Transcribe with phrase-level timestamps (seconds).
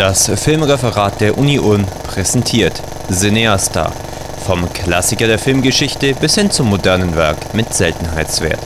[0.00, 3.92] Das Filmreferat der Uni Ulm präsentiert Cineasta.
[4.46, 8.60] Vom Klassiker der Filmgeschichte bis hin zum modernen Werk mit Seltenheitswert.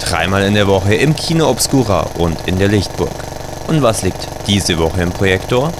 [0.00, 3.10] Dreimal in der Woche im Kino Obscura und in der Lichtburg.
[3.66, 5.72] Und was liegt diese Woche im Projektor?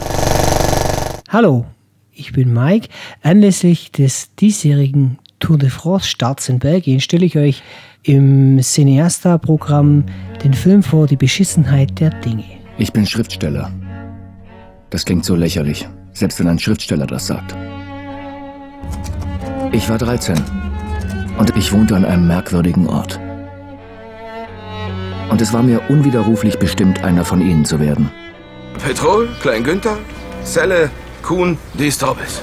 [1.28, 1.66] Hallo,
[2.12, 2.88] ich bin Mike.
[3.22, 7.62] Anlässlich des diesjährigen Tour de France Starts in Belgien stelle ich euch
[8.02, 10.06] im Cineasta-Programm
[10.42, 12.42] den Film vor Die Beschissenheit der Dinge.
[12.76, 13.70] Ich bin Schriftsteller.
[14.90, 17.56] Das klingt so lächerlich, selbst wenn ein Schriftsteller das sagt.
[19.72, 20.36] Ich war 13
[21.38, 23.18] und ich wohnte an einem merkwürdigen Ort.
[25.28, 28.10] Und es war mir unwiderruflich bestimmt, einer von ihnen zu werden.
[28.82, 29.98] Petrol, Klein Günther,
[30.44, 30.90] Selle,
[31.22, 32.40] Kuhn, die Storbis.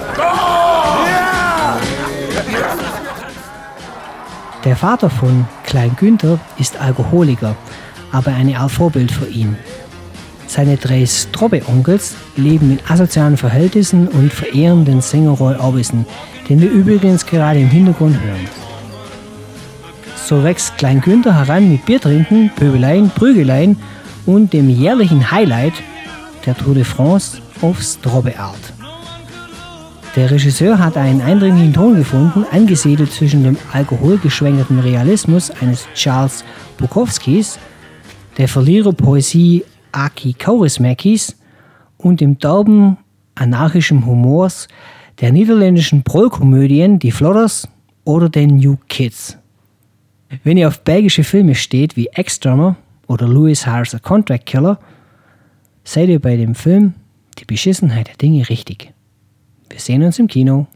[4.65, 7.55] Der Vater von Klein Günther ist Alkoholiker,
[8.11, 9.57] aber eine Art Vorbild für ihn.
[10.53, 16.05] Seine drei Strobbe-Onkels leben in asozialen Verhältnissen und verehren den Sänger Roy Orbison,
[16.47, 18.47] den wir übrigens gerade im Hintergrund hören.
[20.27, 23.77] So wächst Klein Günther heran mit Biertrinken, Pöbeleien, Prügeleien
[24.27, 25.73] und dem jährlichen Highlight
[26.45, 28.73] der Tour de France auf Strobbe-Art.
[30.15, 36.45] Der Regisseur hat einen eindringlichen Ton gefunden, angesiedelt zwischen dem alkoholgeschwängerten Realismus eines Charles
[36.77, 37.57] Bukowskis,
[38.37, 41.37] der Verliererpoesie Aki Kaurismäkis
[41.97, 42.97] und dem derben
[43.35, 44.67] anarchischen Humors
[45.21, 47.67] der niederländischen Prollkomödien Die Flodders
[48.03, 49.37] oder den New Kids.
[50.43, 52.75] Wenn ihr auf belgische Filme steht wie Extremmer
[53.07, 54.79] oder Louis Harris A Contract Killer,
[55.83, 56.93] seid ihr bei dem Film
[57.37, 58.91] Die Beschissenheit der Dinge richtig.
[59.69, 60.67] Wir sehen uns im Kino.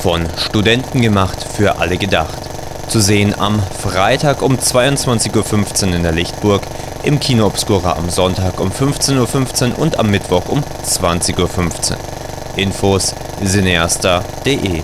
[0.00, 2.51] Von Studenten gemacht, für alle gedacht.
[2.92, 6.60] Zu sehen am Freitag um 22.15 Uhr in der Lichtburg,
[7.02, 11.96] im Kino Obscura am Sonntag um 15.15 Uhr und am Mittwoch um 20.15 Uhr.
[12.56, 14.82] Infos cineasta.de